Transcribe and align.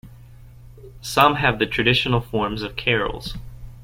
Some 1.01 1.35
have 1.35 1.59
the 1.59 1.67
traditional 1.67 2.21
forms 2.21 2.63
of 2.63 2.75
carols. 2.75 3.37